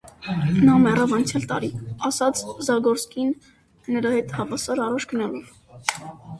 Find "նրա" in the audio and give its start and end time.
3.97-4.17